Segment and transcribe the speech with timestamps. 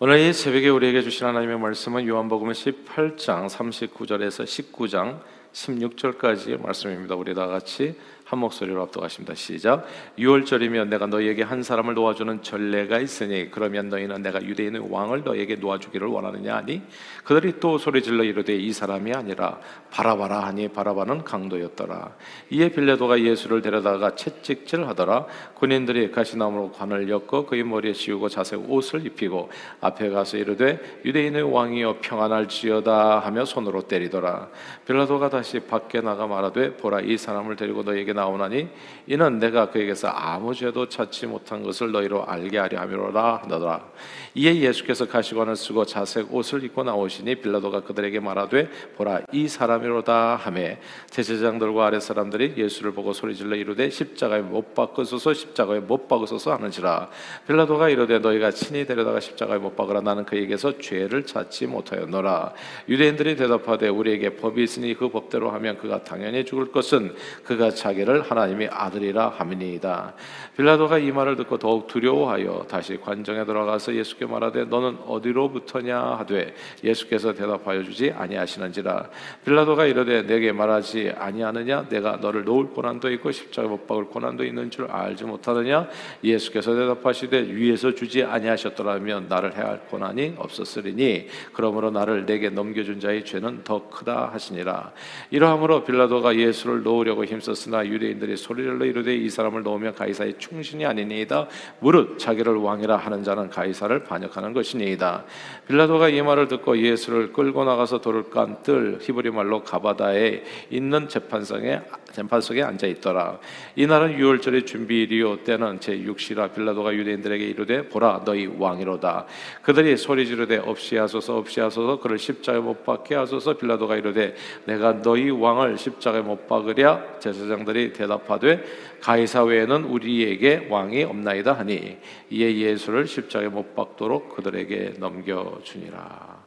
[0.00, 5.18] 오늘 이 새벽에 우리에게 주신 하나님의 말씀은 요한복음 18장 39절에서 19장
[5.52, 7.16] 16절까지의 말씀입니다.
[7.16, 7.96] 우리 다 같이
[8.28, 9.34] 한 목소리로 압도하십니다.
[9.34, 9.86] 시작.
[10.18, 16.06] 6월절이면 내가 너희에게 한 사람을 놓아주는 전례가 있으니 그러면 너희는 내가 유대인의 왕을 너희에게 놓아주기를
[16.08, 16.82] 원하느냐 하니
[17.24, 19.58] 그들이 또 소리질러 이르되 이 사람이 아니라
[19.90, 22.16] 바라바라 하니 바라바는 강도였더라.
[22.50, 25.24] 이에 빌레도가 예수를 데려다가 채찍질하더라.
[25.54, 29.48] 군인들이 가시나무로 관을 엮어 그의 머리에 씌우고 자색 옷을 입히고
[29.80, 34.50] 앞에 가서 이르되 유대인의 왕이여 평안할지어다 하며 손으로 때리더라.
[34.86, 38.68] 빌라도가 다시 밖에 나가 말하되 보라 이 사람을 데리고 너에게 나오나니
[39.06, 43.88] 이는 내가 그에게서 아무 죄도 찾지 못한 것을 너희로 알게 하려 함이로라 하더라.
[44.34, 50.78] 이에 예수께서 가시관을 쓰고 자색 옷을 입고 나오시니 빌라도가 그들에게 말하되 보라 이 사람이로다 하매
[51.10, 57.08] 제사장들과 아랫 사람들이 예수를 보고 소리질러 이르되 십자가에 못 박으소서 십자가에 못 박으소서 하는지라.
[57.46, 60.00] 빌라도가 이르되 너희가 친히 데려다가 십자가에 못 박으라.
[60.00, 62.52] 나는 그에게서 죄를 찾지 못하였노라.
[62.88, 68.68] 유대인들이 대답하되 우리에게 법이 있으니 그 법대로 하면 그가 당연히 죽을 것은 그가 자기를 하나님의
[68.72, 70.14] 아들이라 함이니이다.
[70.56, 77.32] 빌라도가 이 말을 듣고 더욱 두려워하여 다시 관정에 들어가서 예수께 말하되 너는 어디로부터냐 하되 예수께서
[77.32, 79.08] 대답하여 주지 아니하시는지라.
[79.44, 81.88] 빌라도가 이르되 내게 말하지 아니하느냐?
[81.88, 85.88] 내가 너를 놓을 고난도 있고 십자가 못 박을 고난도 있는 줄 알지 못하느냐?
[86.24, 93.62] 예수께서 대답하시되 위에서 주지 아니하셨더라면 나를 해할 고난이 없었으리니 그러므로 나를 내게 넘겨준 자의 죄는
[93.64, 94.92] 더 크다 하시니라.
[95.30, 101.48] 이러함으로 빌라도가 예수를 놓으려고 힘썼으나 유대인들이 소리를 이르되 이 사람을 놓으면 가이사의 충신이 아니니이다.
[101.80, 105.24] 무릇 자기를 왕이라 하는 자는 가이사를 반역하는 것이니이다.
[105.66, 111.82] 빌라도가 이 말을 듣고 예수를 끌고 나가서 돌을 깐 뜰 히브리 말로 가바다에 있는 재판석에
[112.12, 113.38] 재판석에 앉아 있더라.
[113.76, 115.44] 이날은 유월절의 준비일이요.
[115.44, 119.26] 때는 제 6시라 빌라도가 유대인들에게 이르되 보라 너희 왕이로다.
[119.62, 122.00] 그들이 소리 지르되 없이 하소서 없이 하소서.
[122.00, 123.56] 그를 십자가에 못 박게 하소서.
[123.56, 127.20] 빌라도가 이르되 내가 너희 왕을 십자가에 못 박으랴.
[127.20, 128.64] 제사장들이 대답하되
[129.00, 131.98] 가이사 외에는 우리에게 왕이 없나이다 하니
[132.30, 136.38] 이에 예수를 십자가에 못 박도록 그들에게 넘겨 주니라.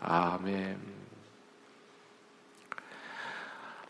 [0.00, 1.00] 아멘.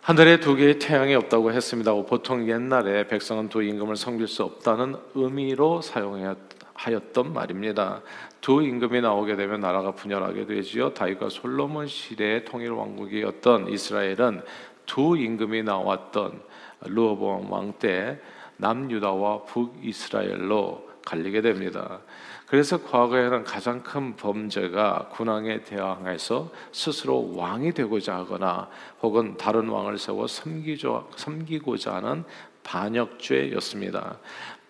[0.03, 1.93] 하늘에 두 개의 태양이 없다고 했습니다.
[1.93, 8.03] 보통 옛날에 백성은 두 임금을 섬길 수 없다는 의미로 사용하였던 말입니다.
[8.41, 10.95] 두 임금이 나오게 되면 나라가 분열하게 되지요.
[10.95, 14.43] 다윗과 솔로몬 시대의 통일 왕국이었던 이스라엘은
[14.87, 16.41] 두 임금이 나왔던
[16.83, 18.19] 르호보암 왕 때
[18.61, 22.01] 남유다와 북이스라엘로 갈리게 됩니다.
[22.47, 28.69] 그래서 과거에는 가장 큰 범죄가 군왕에 대항해서 스스로 왕이 되고자 하거나
[29.03, 32.25] 혹은 다른 왕을 세워 섬기고자 하는
[32.63, 34.19] 반역죄였습니다.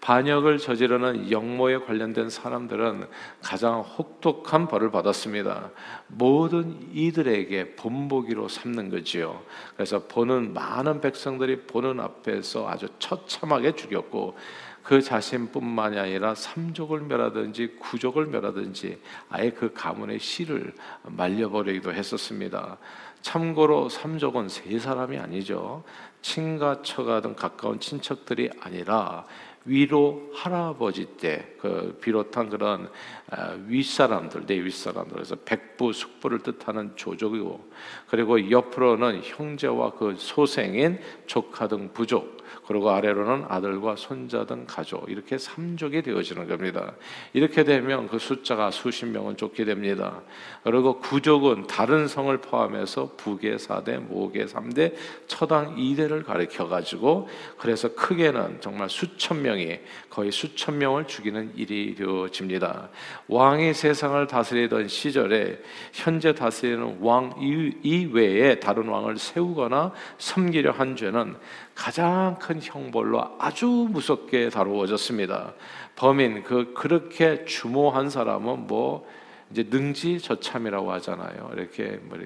[0.01, 3.07] 반역을 저지르는 영모에 관련된 사람들은
[3.43, 5.71] 가장 혹독한 벌을 받았습니다.
[6.09, 9.43] 모든 이들에게 본보기로 삼는 거지요.
[9.75, 14.37] 그래서 보는 많은 백성들이 보는 앞에서 아주 처참하게 죽였고
[14.83, 20.73] 그 자신뿐만이 아니라 삼족을 멸하든지 구족을 멸하든지 아예 그 가문의 씨를
[21.03, 22.79] 말려버리기도 했었습니다.
[23.21, 25.85] 참고로 삼족은 세 사람이 아니죠.
[26.23, 29.27] 친가 처가 등 가까운 친척들이 아니라
[29.65, 32.89] 위로 할아버지 때 그 비롯한 그런
[33.31, 37.71] 아, 윗사람들 내 윗사람들 그래서 백부 숙부를 뜻하는 조족이고
[38.09, 45.39] 그리고 옆으로는 형제와 그 소생인 조카 등 부족 그리고 아래로는 아들과 손자 등 가족 이렇게
[45.39, 46.95] 삼족이 되어지는 겁니다.
[47.33, 50.21] 이렇게 되면 그 숫자가 수십 명은 쫓게 됩니다.
[50.63, 54.95] 그리고 구족은 다른 성을 포함해서 북의 4대, 목의 3대,
[55.27, 57.29] 처당 2대를 가리켜 가지고
[57.59, 62.91] 그래서 크게는 정말 수천 명이 거의 수천 명을 죽이는 일이 되어집니다.
[63.29, 65.59] 왕이 세상을 다스리던 시절에
[65.93, 71.37] 현재 다스리는 왕 이외에 다른 왕을 세우거나 섬기려 한 죄는
[71.75, 75.55] 가장 큰 형벌로 아주 무섭게 다루어졌습니다.
[75.97, 79.09] 범인 그 그렇게 주모한 사람은 뭐
[79.51, 81.51] 이제 능지처참이라고 하잖아요.
[81.55, 82.19] 이렇게 뭐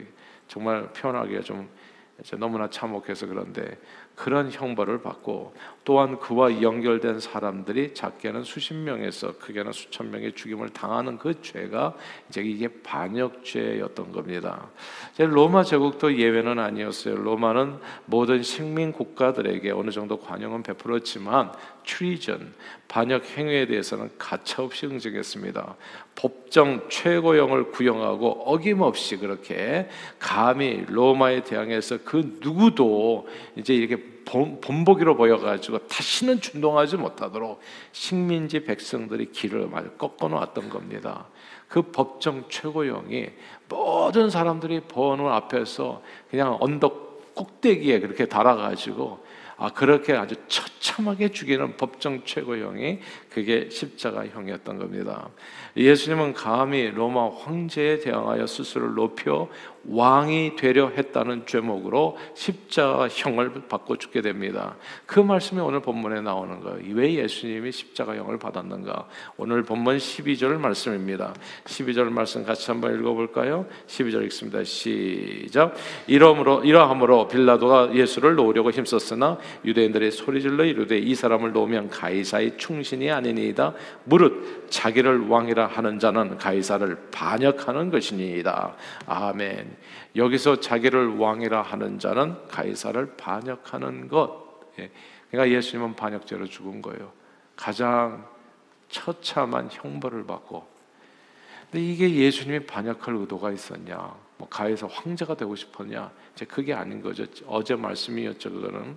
[0.48, 1.68] 정말 표현하기가 좀
[2.38, 3.78] 너무나 참혹해서 그런데
[4.14, 5.54] 그런 형벌을 받고
[5.84, 11.94] 또한 그와 연결된 사람들이 작게는 수십 명에서 크게는 수천 명의 죽임을 당하는 그 죄가
[12.30, 14.70] 이제 이게 반역죄였던 겁니다.
[15.18, 17.16] 로마 제국도 예외는 아니었어요.
[17.16, 17.76] 로마는
[18.06, 21.52] 모든 식민 국가들에게 어느 정도 관용은 베풀었지만
[21.86, 22.54] 트리전
[22.88, 25.76] 반역 행위에 대해서는 가차없이 응징했습니다.
[26.14, 29.88] 법정 최고형을 구형하고 어김없이 그렇게
[30.18, 37.60] 감히 로마에 대항해서 그 누구도 이제 이렇게 본보기로 보여가지고 다시는 준동하지 못하도록
[37.92, 41.26] 식민지 백성들이 길을 많이 꺾어 놓았던 겁니다.
[41.68, 43.28] 그 법정 최고형이
[43.68, 49.24] 모든 사람들이 보는 앞에서 그냥 언덕 꼭대기에 그렇게 달아가지고
[49.56, 53.00] 아 그렇게 아주 처참하게 죽이는 법정 최고형이
[53.30, 55.28] 그게 십자가형이었던 겁니다.
[55.76, 59.48] 예수님은 감히 로마 황제에 대항하여 스스로를 높여
[59.88, 64.76] 왕이 되려 했다는 죄목으로 십자가형을 받고 죽게 됩니다.
[65.06, 66.80] 그 말씀이 오늘 본문에 나오는 거예요.
[66.94, 69.06] 왜 예수님이 십자가형을 받았는가?
[69.36, 71.34] 오늘 본문 12절 말씀입니다.
[71.64, 73.66] 12절 말씀 같이 한번 읽어볼까요?
[73.86, 74.64] 12절 읽습니다.
[74.64, 75.74] 시작.
[76.06, 83.74] 이러므로 이러함으로 빌라도가 예수를 놓으려고 힘썼으나 유대인들이 소리질러 이르되 이 사람을 놓으면 가이사의 충신이 아니니이다.
[84.04, 88.76] 무릇 자기를 왕이라 하는 자는 가이사를 반역하는 것이니이다.
[89.06, 89.73] 아멘.
[90.16, 94.44] 여기서 자기를 왕이라 하는 자는 가이사를 반역하는 것.
[94.78, 94.90] 예.
[95.30, 97.12] 그러니까 예수님은 반역죄로 죽은 거예요.
[97.56, 98.26] 가장
[98.88, 100.66] 처참한 형벌을 받고.
[101.70, 104.14] 근데 이게 예수님이 반역할 의도가 있었냐?
[104.36, 106.10] 뭐 가에서 황제가 되고 싶었냐?
[106.34, 107.24] 이제 그게 아닌 거죠.
[107.46, 108.50] 어제 말씀이었죠.
[108.50, 108.96] 그거는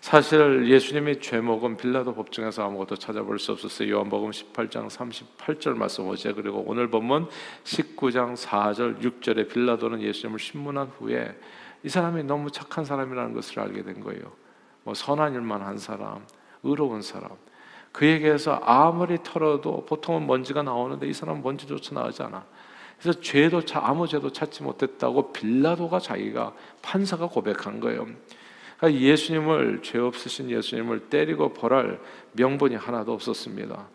[0.00, 3.94] 사실 예수님의 죄목은 빌라도 법정에서 아무것도 찾아볼 수 없었어요.
[3.94, 7.28] 요한복음 18장 38절 말씀 어제 그리고 오늘 본문
[7.64, 11.36] 19장 4절 6절에 빌라도는 예수님을 신문한 후에
[11.82, 14.32] 이 사람이 너무 착한 사람이라는 것을 알게 된 거예요.
[14.84, 16.24] 뭐 선한 일만 한 사람,
[16.62, 17.30] 의로운 사람.
[17.92, 22.46] 그에게서 아무리 털어도 보통은 먼지가 나오는데 이 사람은 먼지조차 나오지 않아.
[23.00, 28.06] 그래서 죄도 아무 죄도 찾지 못했다고 빌라도가 자기가 판사가 고백한 거예요.
[28.78, 32.00] 그러니까 예수님을 죄 없으신 예수님을 때리고 벌할
[32.32, 33.88] 명분이 하나도 없었습니다.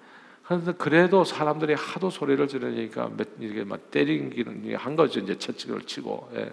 [0.43, 3.09] 그런데 그래도 사람들이 하도 소리를 지르니까
[3.39, 6.29] 이게 막 때리기는 한 거죠 이제 채찍을 치고.
[6.35, 6.51] 예.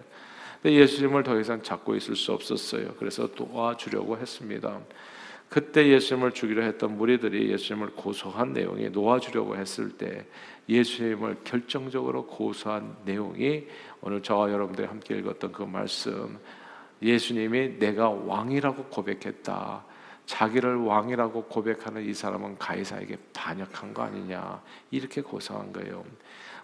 [0.63, 2.95] 근데 예수님을 더 이상 잡고 있을 수 없었어요.
[2.99, 4.79] 그래서 도와주려고 했습니다.
[5.49, 10.25] 그때 예수님을 죽이려 했던 무리들이 예수님을 고소한 내용이 놓아주려고 했을 때
[10.69, 13.67] 예수님을 결정적으로 고소한 내용이
[14.03, 16.39] 오늘 저와 여러분들이 함께 읽었던 그 말씀
[17.03, 19.85] 예수님이 내가 왕이라고 고백했다.
[20.27, 26.05] 자기를 왕이라고 고백하는 이 사람은 가이사에게 반역한 거 아니냐 이렇게 고성한 거예요.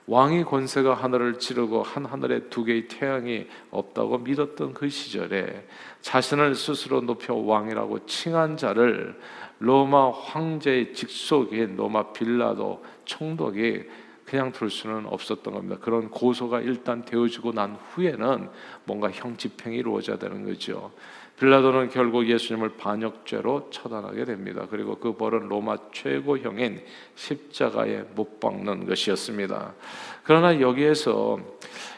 [0.06, 5.66] 왕의 권세가 하늘을 찌르고 한 하늘에 두 개의 태양이 없다고 믿었던 그 시절에
[6.00, 9.18] 자신을 스스로 높여 왕이라고 칭한 자를
[9.58, 13.84] 로마 황제의 직속인 로마 빌라도 총독이
[14.26, 15.78] 그냥 둘 수는 없었던 겁니다.
[15.80, 18.50] 그런 고소가 일단 되어지고 난 후에는
[18.84, 20.90] 뭔가 형 집행이 이루어져야 되는 거죠.
[21.38, 24.66] 빌라도는 결국 예수님을 반역죄로 처단하게 됩니다.
[24.68, 26.82] 그리고 그 벌은 로마 최고형인
[27.14, 29.74] 십자가에 못 박는 것이었습니다.
[30.24, 31.38] 그러나 여기에서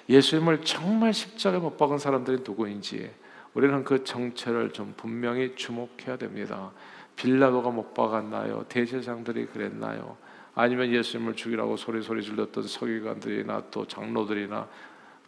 [0.09, 3.11] 예수님을 정말 십자가에 못 박은 사람들이 누구인지
[3.55, 6.73] 우리는 그 정체를 좀 분명히 주목해야 됩니다.
[7.17, 8.65] 빌라도가 못 박았나요?
[8.69, 10.17] 대제장들이 그랬나요?
[10.59, 14.67] 아니면 예수님을 죽이라고 소리 소리 질렀던 서기관들이나 또 장로들이나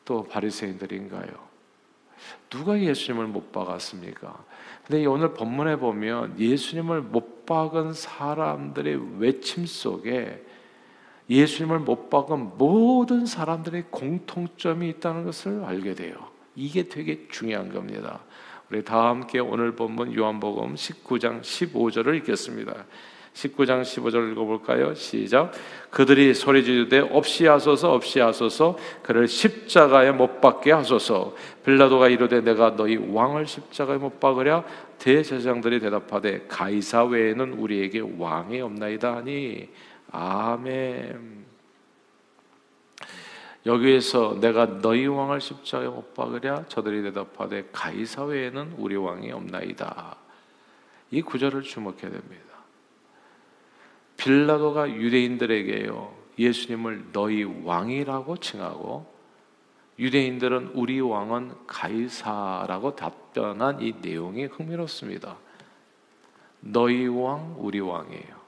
[0.04, 1.50] 또 바리새인들인가요?
[2.50, 4.44] 누가 예수님을 못 박았습니까?
[4.84, 10.44] 근데 오늘 본문에 보면 예수님을 못 박은 사람들의 외침 속에
[11.30, 16.16] 예수님을 못 박은 모든 사람들의 공통점이 있다는 것을 알게 돼요.
[16.56, 18.18] 이게 되게 중요한 겁니다.
[18.68, 22.84] 우리 다 함께 오늘 본문 요한복음 19장 15절을 읽겠습니다.
[23.34, 24.94] 19장 15절 읽어볼까요?
[24.94, 25.52] 시작.
[25.90, 31.34] 그들이 소리 지르되 없이 하소서 없이 하소서 그를 십자가에 못 박게 하소서
[31.64, 34.64] 빌라도가 이르되 내가 너희 왕을 십자가에 못 박으랴
[34.98, 39.68] 대제사장들이 대답하되 가이사 외에는 우리에게 왕이 없나이다 하니
[40.12, 41.40] 아멘.
[43.66, 50.16] 여기에서 내가 너희 왕을 십자가에 못 박으랴 저들이 대답하되 가이사 외에는 우리 왕이 없나이다.
[51.10, 52.49] 이 구절을 주목해야 됩니다.
[54.20, 59.06] 빌라도가 유대인들에게요 예수님을 너희 왕이라고 칭하고
[59.98, 65.36] 유대인들은 우리 왕은 가이사라고 답변한 이 내용이 흥미롭습니다.
[66.60, 68.40] 너희 왕 우리 왕이에요.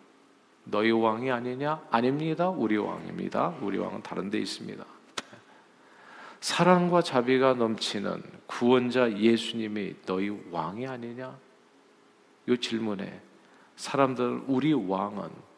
[0.64, 1.83] 너희 왕이 아니냐?
[1.91, 2.49] 아닙니다.
[2.49, 3.55] 우리 왕입니다.
[3.61, 4.83] 우리 왕은 다른 데 있습니다.
[6.41, 11.37] 사랑과 자비가 넘치는 구원자 예수님이 너희 왕이 아니냐?
[12.49, 13.21] 이 질문에
[13.76, 15.51] 사람들 우리 왕은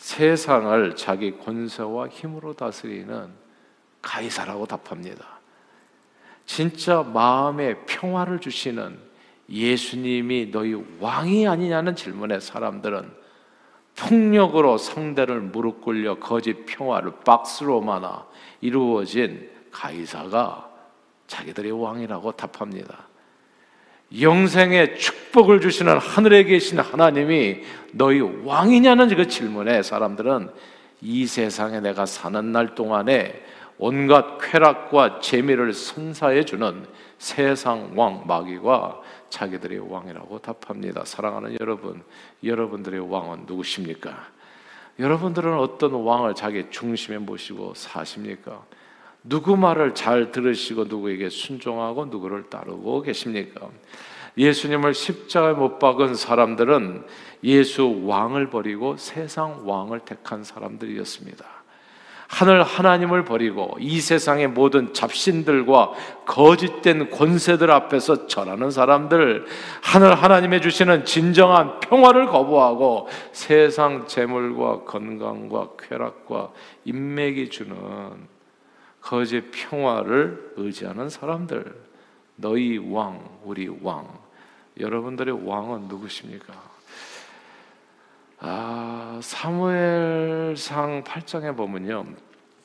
[0.00, 3.28] 세상을 자기 권세와 힘으로 다스리는
[4.00, 5.40] 가이사라고 답합니다.
[6.46, 8.98] 진짜 마음의 평화를 주시는
[9.50, 13.12] 예수님이 너희 왕이 아니냐는 질문에 사람들은
[13.94, 18.26] 폭력으로 상대를 무릎 꿇려 거짓 평화를 박스로 만아
[18.62, 20.70] 이루어진 가이사가
[21.26, 23.09] 자기들의 왕이라고 답합니다.
[24.18, 27.62] 영생의 축복을 주시는 하늘에 계신 하나님이
[27.92, 30.50] 너희 왕이냐는 그 질문에 사람들은
[31.02, 33.42] 이 세상에 내가 사는 날 동안에
[33.78, 36.86] 온갖 쾌락과 재미를 선사해 주는
[37.18, 39.00] 세상 왕 마귀가
[39.30, 41.04] 자기들의 왕이라고 답합니다.
[41.04, 42.02] 사랑하는 여러분,
[42.42, 44.28] 여러분들의 왕은 누구십니까?
[44.98, 48.62] 여러분들은 어떤 왕을 자기 중심에 모시고 사십니까?
[49.22, 53.68] 누구 말을 잘 들으시고 누구에게 순종하고 누구를 따르고 계십니까?
[54.38, 57.04] 예수님을 십자가에 못 박은 사람들은
[57.44, 61.44] 예수 왕을 버리고 세상 왕을 택한 사람들이었습니다.
[62.28, 65.90] 하늘 하나님을 버리고 이 세상의 모든 잡신들과
[66.26, 69.46] 거짓된 권세들 앞에서 절하는 사람들,
[69.82, 76.52] 하늘 하나님의 주시는 진정한 평화를 거부하고 세상 재물과 건강과 쾌락과
[76.84, 77.76] 인맥이 주는
[79.00, 81.74] 거짓 평화를 의지하는 사람들,
[82.36, 84.18] 너희 왕, 우리 왕,
[84.78, 86.54] 여러분들의 왕은 누구십니까?
[88.38, 92.06] 아, 사무엘상 8장에 보면요.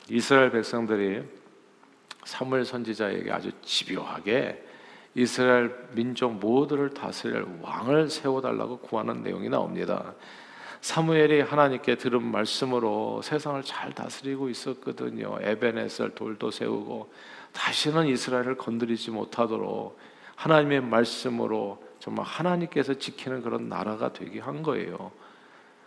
[0.10, 1.24] 이스라엘 백성들이
[2.24, 4.64] 사무엘 선지자에게 아주 집요하게
[5.16, 10.14] 이스라엘 민족 모두를 다스릴 왕을 세워달라고 구하는 내용이 나옵니다.
[10.86, 15.40] 사무엘이 하나님께 들은 말씀으로 세상을 잘 다스리고 있었거든요.
[15.42, 17.12] 에베네셀 돌도 세우고
[17.54, 19.98] 다시는 이스라엘을 건드리지 못하도록
[20.36, 25.12] 하나님의 말씀으로 정말 하나님께서 지키는 그런 나라가 되게 한 거예요.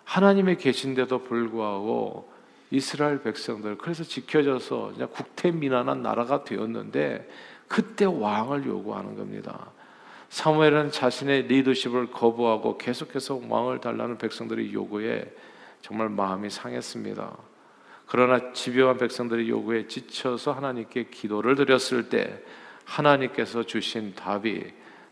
[0.03, 2.33] 하나님의 계신데도 불구하고
[2.73, 7.31] 이스라엘 백성들 그래서 지켜져서 그냥 국태민안한 나라가 되었는데
[7.69, 9.71] 그때 왕을 요구하는 겁니다.
[10.29, 15.25] 사무엘은 자신의 리더십을 거부하고 계속해서 왕을 달라는 백성들의 요구에
[15.81, 17.37] 정말 마음이 상했습니다.
[18.07, 22.43] 그러나 집요한 백성들의 요구에 지쳐서 하나님께 기도를 드렸을 때
[22.85, 24.65] 하나님께서 주신 답이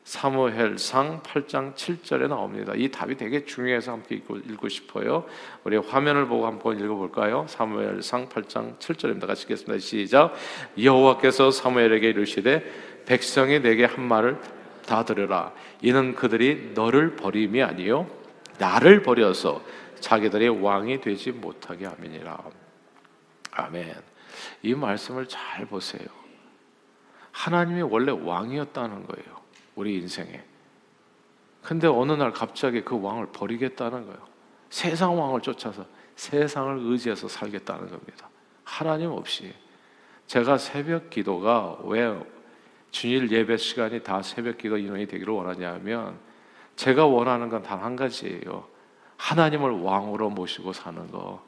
[0.05, 2.73] 사무엘상 8장 7절에 나옵니다.
[2.77, 5.27] 이 답이 되게 중요해서 함께 읽고, 읽고 싶어요.
[5.65, 7.45] 우리 화면을 보고 한번 읽어볼까요?
[7.49, 9.27] 사무엘상 8장 7절입니다.
[9.27, 9.79] 같이 읽겠습니다.
[9.79, 10.35] 시작.
[10.81, 12.65] 여호와께서 사무엘에게 이르시되
[13.05, 14.39] 백성이 내게 한 말을
[14.87, 15.53] 다 들으라.
[15.83, 18.09] 이는 그들이 너를 버림이 아니요
[18.59, 19.63] 나를 버려서
[20.01, 22.39] 자기들의 왕이 되지 못하게 함이니라.
[23.53, 23.95] 아멘.
[24.63, 26.07] 이 말씀을 잘 보세요.
[27.33, 29.37] 하나님이 원래 왕이었다는 거예요.
[29.75, 30.43] 우리 인생에.
[31.63, 34.19] 근데 어느 날 갑자기 그 왕을 버리겠다는 거예요.
[34.71, 38.29] 세상 왕을 쫓아서 세상을 의지해서 살겠다는 겁니다.
[38.65, 39.53] 하나님 없이.
[40.27, 42.19] 제가 새벽 기도가 왜
[42.97, 46.15] 주일 예배 시간이 다 새벽 기도 인원이 되기를 원하냐면
[46.77, 48.65] 제가 원하는 건 단 한 가지예요.
[49.19, 51.43] 하나님을 왕으로 모시고 사는 거.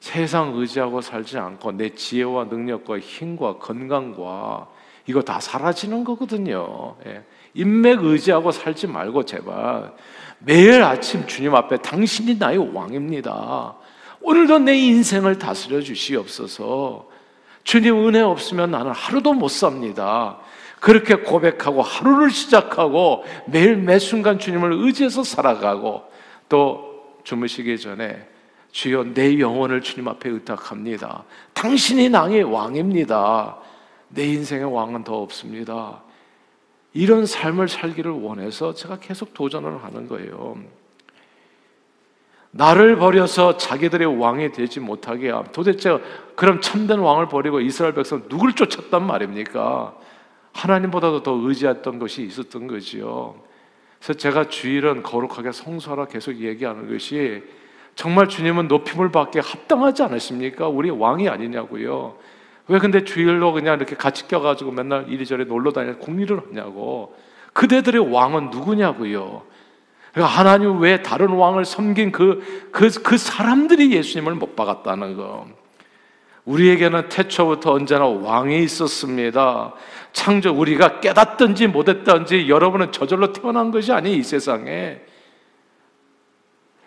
[0.00, 4.68] 세상 의지하고 살지 않고 내 지혜와 능력과 힘과 건강과
[5.06, 6.96] 이거 다 사라지는 거거든요.
[7.06, 7.22] 예.
[7.54, 9.94] 인맥 의지하고 살지 말고 제발
[10.40, 13.76] 매일 아침 주님 앞에 당신이 나의 왕입니다.
[14.20, 17.08] 오늘도 내 인생을 다스려 주시옵소서.
[17.62, 20.40] 주님 은혜 없으면 나는 하루도 못 삽니다.
[20.82, 26.02] 그렇게 고백하고 하루를 시작하고 매일 매 순간 주님을 의지해서 살아가고
[26.48, 28.28] 또 주무시기 전에
[28.72, 31.22] 주여 내 영혼을 주님 앞에 의탁합니다.
[31.52, 33.58] 당신이 나의 왕입니다.
[34.08, 36.02] 내 인생의 왕은 더 없습니다.
[36.94, 40.56] 이런 삶을 살기를 원해서 제가 계속 도전을 하는 거예요.
[42.50, 45.44] 나를 버려서 자기들의 왕이 되지 못하게 함.
[45.52, 46.00] 도대체
[46.34, 50.02] 그럼 참된 왕을 버리고 이스라엘 백성 누굴 쫓았단 말입니까?
[50.52, 53.34] 하나님보다도 더 의지했던 것이 있었던 거지요.
[53.98, 57.42] 그래서 제가 주일은 거룩하게 성수하라 계속 얘기하는 것이
[57.94, 60.68] 정말 주님은 높임을 받기에 합당하지 않으십니까?
[60.68, 62.16] 우리 왕이 아니냐고요.
[62.68, 67.14] 왜 근데 주일로 그냥 이렇게 같이 껴가지고 맨날 이리저리 놀러 다니는 공리를 하냐고.
[67.52, 69.42] 그대들의 왕은 누구냐고요.
[70.12, 75.46] 그러니까 하나님 왜 다른 왕을 섬긴 그, 그, 그 사람들이 예수님을 못 박았다는 거.
[76.44, 79.72] 우리에게는 태초부터 언제나 왕이 있었습니다.
[80.12, 85.00] 창조 우리가 깨닫든지 못했든지 여러분은 저절로 태어난 것이 아니 이 세상에.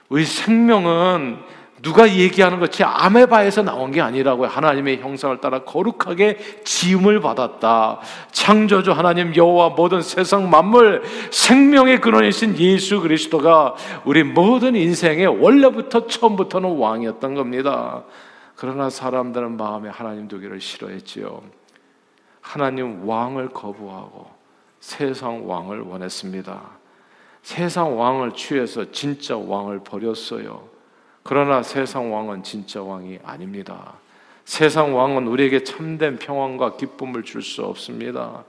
[0.09, 1.37] 우리 생명은
[1.81, 4.47] 누가 얘기하는 것이 아메바에서 나온 게 아니라고요.
[4.47, 7.99] 하나님의 형상을 따라 거룩하게 지음을 받았다.
[8.31, 16.77] 창조주 하나님 여호와 모든 세상 만물 생명의 근원이신 예수 그리스도가 우리 모든 인생의 원래부터 처음부터는
[16.77, 18.03] 왕이었던 겁니다.
[18.55, 21.41] 그러나 사람들은 마음에 하나님 두기를 싫어했지요.
[22.41, 24.29] 하나님 왕을 거부하고
[24.79, 26.61] 세상 왕을 원했습니다.
[27.41, 30.67] 세상 왕을 취해서 진짜 왕을 버렸어요.
[31.23, 33.93] 그러나 세상 왕은 진짜 왕이 아닙니다.
[34.45, 38.43] 세상 왕은 우리에게 참된 평안과 기쁨을 줄 수 없습니다.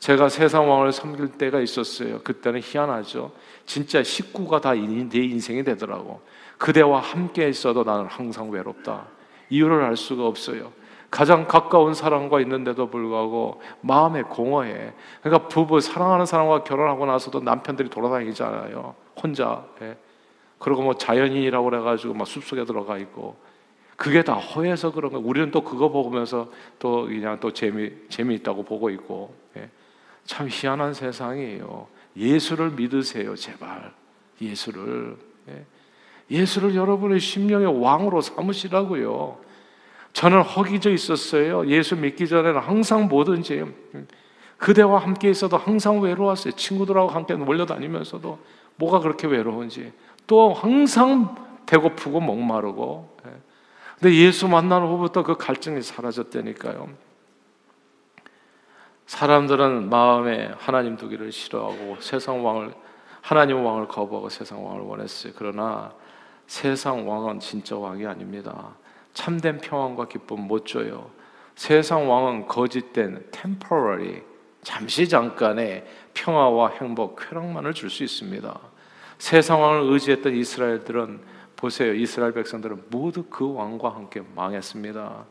[0.00, 2.20] 제가 세상 왕을 섬길 때가 있었어요.
[2.22, 3.30] 그때는 희한하죠.
[3.66, 6.20] 진짜 식구가 다 내 인생이 되더라고.
[6.58, 9.06] 그대와 함께 있어도 나는 항상 외롭다.
[9.50, 10.72] 이유를 알 수가 없어요.
[11.10, 14.92] 가장 가까운 사람과 있는데도 불구하고 마음에 공허해.
[15.20, 18.94] 그러니까 부부 사랑하는 사람과 결혼하고 나서도 남편들이 돌아다니잖아요.
[19.22, 19.66] 혼자.
[19.82, 19.96] 예.
[20.58, 23.36] 그리고 뭐 자연인이라고 그래가지고 막 숲속에 들어가 있고
[23.96, 25.18] 그게 다 허해서 그런 거.
[25.18, 29.34] 우리는 또 그거 보면서 또 그냥 또 재미 재미있다고 보고 있고.
[29.56, 29.68] 예.
[30.24, 31.86] 참 희한한 세상이에요.
[32.16, 33.92] 예수를 믿으세요, 제발.
[34.40, 35.16] 예수를.
[35.48, 35.64] 예.
[36.32, 39.38] 예수를 여러분의 심령의 왕으로 삼으시라고요.
[40.14, 41.66] 저는 허기져 있었어요.
[41.66, 43.64] 예수 믿기 전에는 항상 뭐든지
[44.56, 46.54] 그대와 함께 있어도 항상 외로웠어요.
[46.54, 48.38] 친구들하고 함께 몰려다니면서도
[48.76, 49.92] 뭐가 그렇게 외로운지
[50.26, 51.34] 또 항상
[51.66, 53.30] 배고프고 목마르고 예.
[53.98, 56.88] 근데 예수 만난 후부터 그 갈증이 사라졌다니까요.
[59.06, 62.72] 사람들은 마음에 하나님 두기를 싫어하고 세상 왕을
[63.20, 65.32] 하나님 왕을 거부하고 세상 왕을 원했어요.
[65.36, 65.92] 그러나
[66.46, 68.74] 세상 왕은 진짜 왕이 아닙니다.
[69.14, 71.10] 참된 평안과 기쁨 못 줘요.
[71.54, 74.22] 세상 왕은 거짓된 temporary
[74.62, 75.84] 잠시 잠깐의
[76.14, 78.60] 평화와 행복, 쾌락만을 줄 수 있습니다.
[79.18, 81.20] 세상 왕을 의지했던 이스라엘들은
[81.56, 81.94] 보세요.
[81.94, 85.24] 이스라엘 백성들은 모두 그 왕과 함께 망했습니다.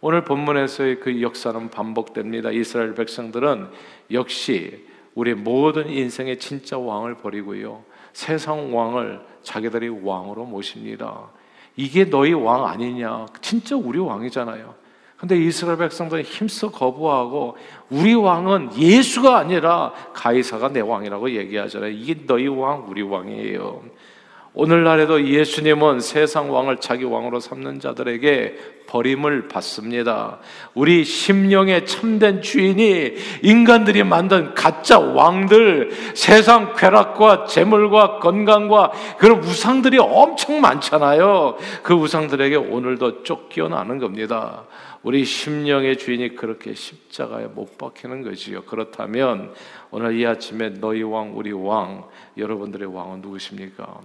[0.00, 2.50] 오늘 본문에서의 그 역사는 반복됩니다.
[2.50, 3.70] 이스라엘 백성들은
[4.12, 7.84] 역시 우리 모든 인생의 진짜 왕을 버리고요.
[8.14, 11.28] 세상 왕을 자기들이 왕으로 모십니다.
[11.76, 13.26] 이게 너희 왕 아니냐?
[13.42, 14.74] 진짜 우리 왕이잖아요.
[15.18, 17.56] 근데 이스라엘 백성들이 힘써 거부하고
[17.90, 21.90] 우리 왕은 예수가 아니라 가이사가 내 왕이라고 얘기하잖아요.
[21.90, 23.82] 이게 너희 왕, 우리 왕이에요.
[24.56, 28.56] 오늘날에도 예수님은 세상 왕을 자기 왕으로 삼는 자들에게
[28.86, 30.38] 버림을 받습니다.
[30.74, 40.60] 우리 심령의 참된 주인이 인간들이 만든 가짜 왕들, 세상 쾌락과 재물과 건강과 그런 우상들이 엄청
[40.60, 41.56] 많잖아요.
[41.82, 44.66] 그 우상들에게 오늘도 쫓겨나는 겁니다.
[45.02, 48.62] 우리 심령의 주인이 그렇게 십자가에 못 박히는 거지요.
[48.62, 49.52] 그렇다면
[49.90, 52.04] 오늘 이 아침에 너희 왕, 우리 왕,
[52.38, 54.00] 여러분들의 왕은 누구십니까?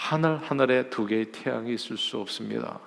[0.00, 2.80] 하늘 하늘에 두 개의 태양이 있을 수 없습니다.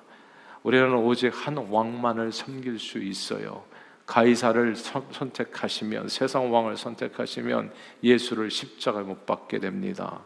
[0.63, 3.63] 우리는 오직 한 왕만을 섬길 수 있어요.
[4.08, 7.71] 가이사를 선택하시면 세상 왕을 선택하시면
[8.04, 10.21] 예수를 십자가에 못 박게 됩니다.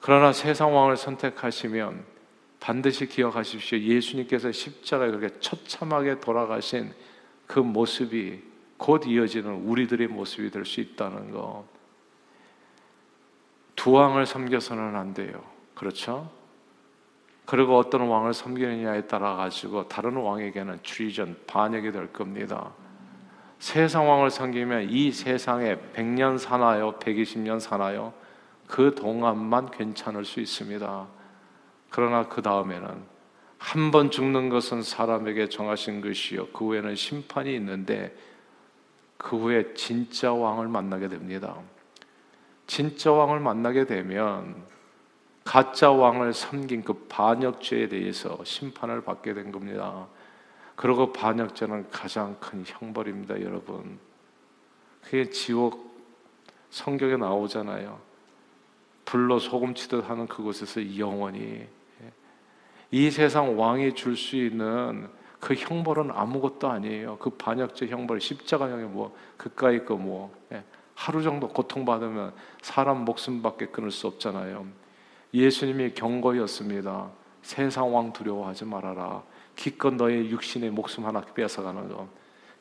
[0.00, 2.04] 그러나 세상 왕을 선택하시면
[2.58, 3.78] 반드시 기억하십시오.
[3.78, 6.92] 예수님께서 십자가에 그렇게 처참하게 돌아가신
[7.46, 8.42] 그 모습이
[8.76, 11.75] 곧 이어지는 우리들의 모습이 될 수 있다는 것.
[13.86, 15.40] 두 왕을 섬겨서는 안 돼요.
[15.76, 16.28] 그렇죠?
[17.44, 22.72] 그리고 어떤 왕을 섬기느냐에 따라 가지고 다른 왕에게는 트리전 반역이 될 겁니다.
[23.60, 26.94] 세상 왕을 섬기면 이 세상에 100년 사나요?
[26.98, 28.12] 120년 사나요?
[28.66, 31.06] 그 동안만 괜찮을 수 있습니다.
[31.88, 32.88] 그러나 그 다음에는
[33.58, 36.48] 한 번 죽는 것은 사람에게 정하신 것이요.
[36.48, 38.16] 그 후에는 심판이 있는데
[39.16, 41.54] 그 후에 진짜 왕을 만나게 됩니다.
[42.66, 44.56] 진짜 왕을 만나게 되면
[45.44, 50.06] 가짜 왕을 섬긴 그 반역죄에 대해서 심판을 받게 된 겁니다.
[50.74, 53.98] 그리고 반역죄는 가장 큰 형벌입니다, 여러분.
[55.02, 55.86] 그게 지옥
[56.70, 57.98] 성경에 나오잖아요.
[59.04, 61.66] 불로 소금 치듯 하는 그곳에서 영원히
[62.90, 67.18] 이 세상 왕이 줄 수 있는 그 형벌은 아무것도 아니에요.
[67.18, 70.64] 그 반역죄 형벌, 십자가형이 뭐 그까이 거뭐 예.
[70.96, 72.32] 하루 정도 고통받으면
[72.62, 74.66] 사람 목숨밖에 끊을 수 없잖아요.
[75.32, 77.10] 예수님이 경고였습니다.
[77.42, 79.22] 세상 왕 두려워하지 말아라.
[79.54, 82.08] 기껏 너의 육신의 목숨 하나 빼앗아가는 것.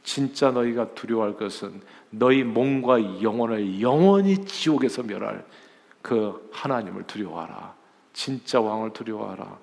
[0.03, 5.45] 진짜 너희가 두려워할 것은 너희 몸과 영혼을 영원히 지옥에서 멸할
[6.01, 7.73] 그 하나님을 두려워하라.
[8.13, 9.57] 진짜 왕을 두려워하라.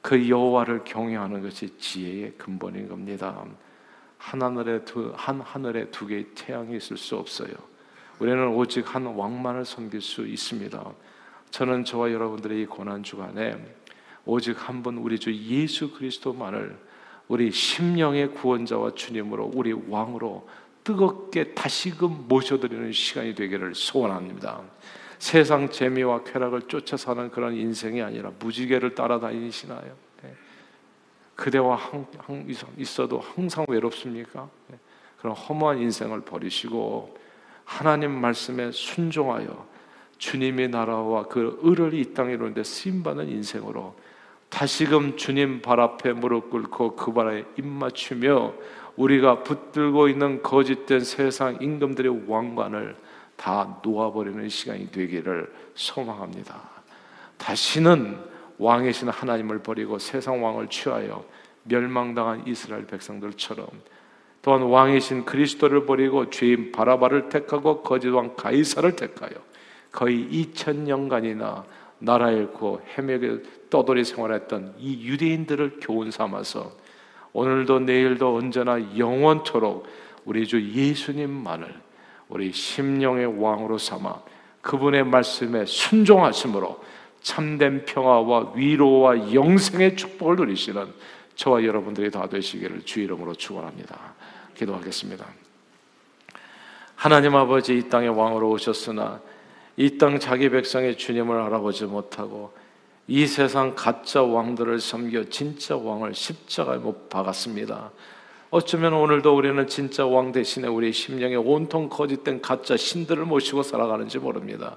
[0.00, 3.44] 그 여호와를 경외하는 것이 지혜의 근본인 겁니다.
[4.16, 7.52] 한 하늘에 두, 한 하늘에 두 개의 태양이 있을 수 없어요.
[8.18, 10.92] 우리는 오직 한 왕만을 섬길 수 있습니다.
[11.50, 13.56] 저는 저와 여러분들의 이 고난 주간에
[14.24, 16.76] 오직 한번 우리 주 예수 그리스도만을
[17.28, 20.48] 우리 심령의 구원자와 주님으로 우리 왕으로
[20.82, 24.62] 뜨겁게 다시금 모셔드리는 시간이 되기를 소원합니다.
[25.18, 29.94] 세상 재미와 쾌락을 쫓아 사는 그런 인생이 아니라 무지개를 따라다니시나요?
[30.22, 30.34] 네.
[31.34, 32.46] 그대와 한, 한,
[32.78, 34.48] 있어도 항상 외롭습니까?
[34.68, 34.78] 네.
[35.18, 37.17] 그런 허무한 인생을 버리시고
[37.68, 39.66] 하나님 말씀에 순종하여
[40.16, 43.94] 주님의 나라와 그 의를 이 땅에 이루는데 쓰임받는 인생으로
[44.48, 48.54] 다시금 주님 발 앞에 무릎 꿇고 그 발에 입 맞추며
[48.96, 52.96] 우리가 붙들고 있는 거짓된 세상 임금들의 왕관을
[53.36, 56.58] 다 놓아버리는 시간이 되기를 소망합니다.
[57.36, 58.18] 다시는
[58.56, 61.22] 왕이신 하나님을 버리고 세상 왕을 취하여
[61.64, 63.68] 멸망당한 이스라엘 백성들처럼
[64.42, 69.30] 또한 왕이신 그리스도를 버리고 죄인 바라바를 택하고 거짓 왕 가이사를 택하여
[69.90, 71.64] 거의 2000년간이나
[71.98, 76.72] 나라 잃고 헤매게 떠돌이 생활했던 이 유대인들을 교훈 삼아서
[77.32, 79.86] 오늘도 내일도 언제나 영원토록
[80.24, 81.74] 우리 주 예수님만을
[82.28, 84.22] 우리 심령의 왕으로 삼아
[84.60, 86.84] 그분의 말씀에 순종하심으로
[87.20, 90.86] 참된 평화와 위로와 영생의 축복을 누리시는
[91.34, 94.14] 저와 여러분들이 다 되시기를 주 이름으로 축원합니다.
[94.58, 95.24] 기도하겠습니다.
[96.96, 99.20] 하나님 아버지 이 땅의 왕으로 오셨으나
[99.76, 102.52] 이 땅 자기 백성의 주님을 알아보지 못하고
[103.06, 107.92] 이 세상 가짜 왕들을 섬겨 진짜 왕을 십자가에 못 박았습니다.
[108.50, 114.76] 어쩌면 오늘도 우리는 진짜 왕 대신에 우리 심령에 온통 거짓된 가짜 신들을 모시고 살아가는지 모릅니다.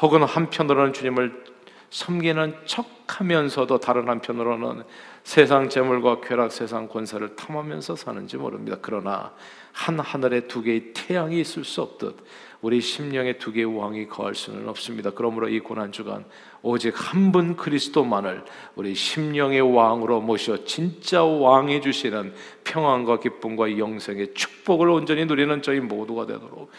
[0.00, 1.44] 혹은 한편으로는 주님을
[1.90, 4.84] 섬기는 척 하면서도 다른 한편으로는
[5.22, 8.78] 세상 재물과 쾌락, 세상 권세를 탐하면서 사는지 모릅니다.
[8.80, 9.32] 그러나
[9.72, 12.16] 한 하늘에 두 개의 태양이 있을 수 없듯
[12.60, 15.10] 우리 심령에 두 개의 왕이 거할 수는 없습니다.
[15.10, 16.24] 그러므로 이 고난 주간
[16.62, 24.88] 오직 한 분 그리스도만을 우리 심령의 왕으로 모셔 진짜 왕이 주시는 평안과 기쁨과 영생의 축복을
[24.88, 26.70] 온전히 누리는 저희 모두가 되도록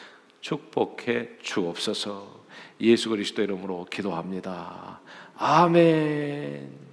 [0.42, 2.42] 축복해 주옵소서.
[2.82, 5.00] 예수 그리스도 이름으로 기도합니다.
[5.38, 6.91] 아멘.